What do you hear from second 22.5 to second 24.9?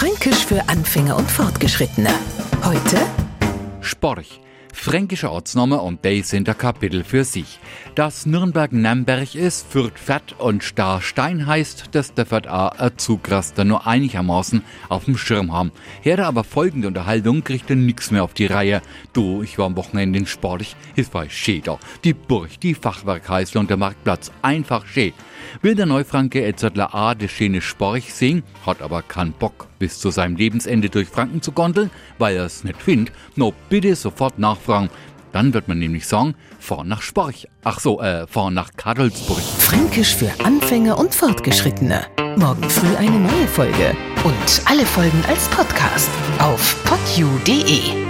die Fachwerkheißle und der Marktplatz, einfach